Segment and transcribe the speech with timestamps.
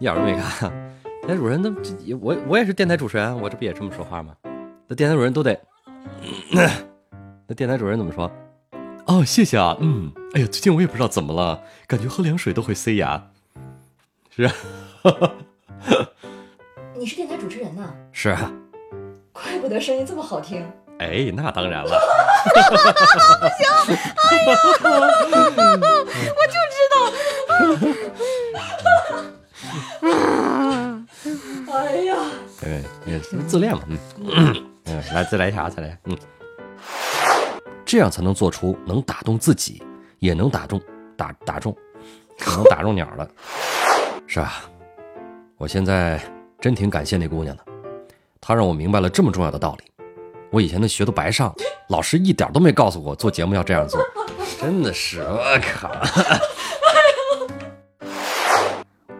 [0.00, 0.72] 一点都没看。
[1.22, 1.70] 电台主人，那
[2.18, 4.34] 我我也是电台主持人，我这不也这么说话吗？
[4.88, 5.56] 那电台主人都得，
[7.46, 8.28] 那电台主人怎么说？
[9.06, 13.22] 哦，谢谢啊，嗯，哎呀，最近我也不知道怎么了，感觉喝凉水都会塞牙。
[14.34, 14.52] 是啊，
[16.96, 17.92] 你是电台主持人呐？
[18.12, 18.50] 是啊，
[19.32, 20.66] 怪不得声音这么好听。
[20.98, 21.90] 哎，那当然了。
[23.40, 23.96] 不行，
[24.30, 24.58] 哎呀，
[26.36, 26.96] 我就知道。
[31.72, 32.16] 哎呀，
[32.60, 33.82] 对，也自恋嘛，
[34.18, 34.54] 嗯，
[34.86, 36.16] 嗯，来，再来一下，再来，嗯，
[37.84, 39.82] 这样才能做出能打动自己，
[40.18, 40.80] 也能打中
[41.16, 41.76] 打打中，
[42.46, 43.28] 能打中鸟了，
[44.26, 44.62] 是吧？
[45.56, 46.20] 我现在
[46.60, 47.64] 真挺感谢那姑娘的，
[48.40, 49.84] 她让我明白了这么重要的道理。
[50.50, 51.54] 我以前的学都白上，
[51.90, 54.00] 老师一点都没告诉我做节目要这样做，
[54.60, 55.88] 真的是，我靠！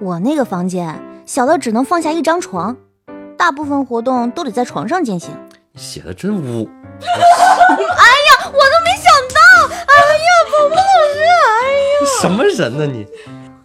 [0.00, 2.76] 我那个房间小到只能放下一张床，
[3.36, 5.30] 大部分活动都得在床上进行。
[5.74, 6.68] 写的真污！
[7.00, 9.38] 哎呀，我都没想到！
[9.86, 10.82] 哎呀，宝宝老
[11.12, 13.06] 师，哎呀，什么人呢你？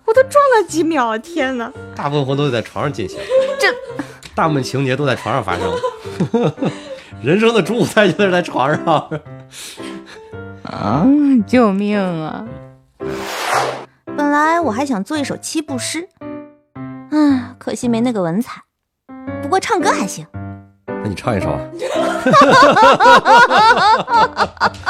[0.06, 1.72] 我都撞了几秒，天哪！
[1.95, 3.20] 大部分活动都在床上进行，
[3.59, 3.68] 这
[4.36, 5.72] 大部分情节都在床上发生。
[7.23, 9.09] 人生的主舞台就是在床上。
[10.64, 11.06] 啊！
[11.47, 12.45] 救命啊！
[14.16, 16.08] 本来我还想做一首七步诗，
[17.09, 18.61] 唉，可惜没那个文采。
[19.42, 20.25] 不过唱歌还行。
[20.86, 21.59] 那你唱一首啊？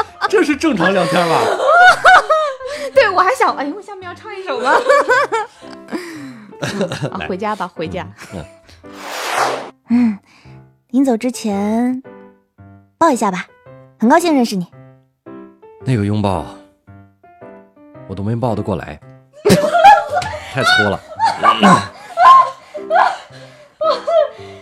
[0.29, 1.39] 这是正常聊天吧？
[2.93, 4.71] 对，我还想，哎，我下面要唱一首吗？
[7.11, 8.05] 啊，回家吧，回家。
[9.89, 10.17] 嗯，
[10.89, 12.01] 临走之前。
[12.97, 13.45] 抱一下吧，
[13.99, 14.67] 很高兴认识你。
[15.85, 16.45] 那个拥抱，
[18.07, 18.99] 我都没抱得过来，
[20.53, 21.01] 太粗了，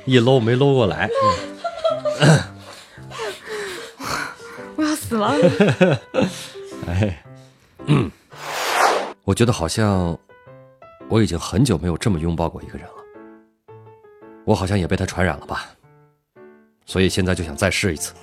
[0.05, 1.09] 一搂没搂过来。
[4.77, 5.35] 我要死了！
[6.87, 7.21] 哎，
[9.25, 10.17] 我觉得好像
[11.09, 12.93] 我已经很久没有这么拥抱过一个人了，
[14.45, 15.65] 我好像也被他传染了吧。
[16.85, 18.13] 所以现在就想再试一次，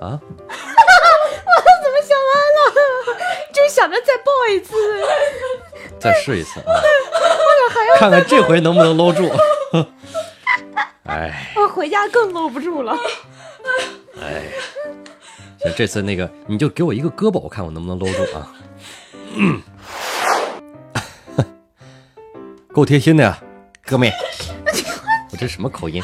[0.00, 0.18] 啊！
[0.18, 2.58] 我怎么想歪了？
[3.52, 4.74] 就想着再抱一次，
[5.98, 6.72] 再试一次啊！
[7.98, 9.30] 看看这回能不能搂住。
[11.04, 12.96] 哎，我回家更搂不住了。
[14.20, 14.42] 哎，
[15.60, 18.52] 行，这次那个你就给我一个胳膊，我看我能不能搂住啊！
[22.72, 23.38] 够贴心的呀，
[23.84, 24.10] 哥们。
[25.30, 26.02] 我这什么口音？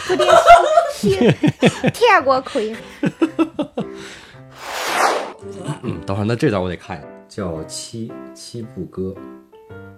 [1.93, 2.77] 天国口音。
[5.83, 9.15] 嗯，等会儿那这段我得看，叫《七七步歌》，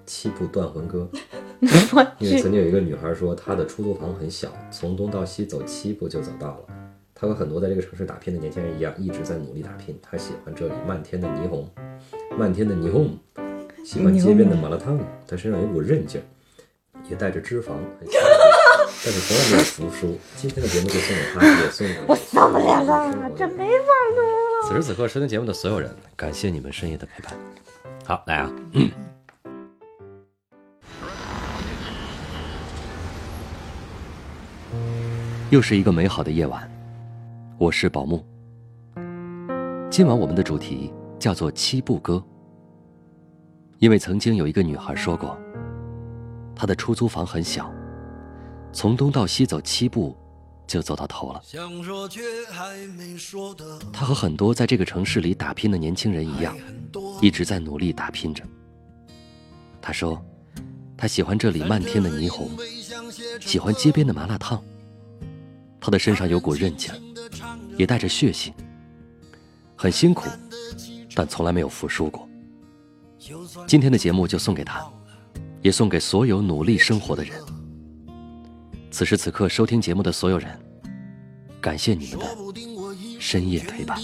[0.06, 1.08] 七步断魂歌。
[2.18, 6.64] 因为曾经有一个女孩说，她的出租房很小，从东到西走七步就走到了。
[7.14, 9.98] 她和很多在这个城市打拼的年轻人一样，一直在努力打拼。
[10.02, 11.68] 她喜欢这里漫天的霓虹，
[12.38, 13.18] 漫天的霓虹，
[13.84, 14.98] 喜欢街边的麻辣烫。
[15.26, 16.22] 她身上有股韧劲，
[17.08, 17.72] 也带着脂肪。
[19.04, 20.18] 但是从来没有服输。
[20.36, 24.68] 今天的节目就送给他，也送给我受不了了，这没法录了。
[24.68, 27.32] 此时此刻收听节目的所有人，感谢你们深夜的陪伴。
[28.04, 28.52] 好，来啊！
[35.50, 36.68] 又是一个美好的夜晚，
[37.56, 38.26] 我是宝木。
[39.88, 42.20] 今晚我们的主题叫做七步歌，
[43.78, 45.38] 因为曾经有一个女孩说过，
[46.52, 47.72] 她的出租房很小。
[48.72, 50.16] 从东到西走七步，
[50.66, 51.40] 就走到头了。
[53.92, 56.56] 她和很多在这个城市里打拼的年轻人一样，
[57.22, 58.42] 一直在努力打拼着。
[59.80, 60.20] 他说，
[60.96, 62.50] 他喜欢这里漫天的霓虹，
[63.40, 64.60] 喜欢街边的麻辣烫。
[65.86, 66.92] 他的身上有股韧劲，
[67.76, 68.52] 也带着血性。
[69.76, 70.28] 很辛苦，
[71.14, 72.28] 但从来没有服输过。
[73.68, 74.84] 今天的节目就送给他，
[75.62, 77.40] 也送给所有努力生活的人。
[78.90, 80.58] 此时此刻收听节目的所有人，
[81.60, 82.26] 感谢你们的
[83.20, 83.96] 深夜陪伴。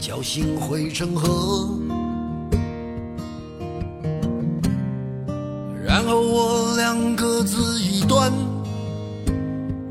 [0.00, 1.76] 侥幸汇成河，
[5.84, 8.32] 然后我俩各自一端，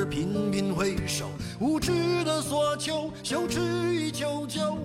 [0.00, 3.60] 而频频回首，无知的索求，羞耻
[3.92, 4.78] 于求救。